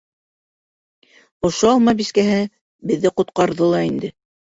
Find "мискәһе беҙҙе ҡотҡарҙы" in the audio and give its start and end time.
2.01-3.73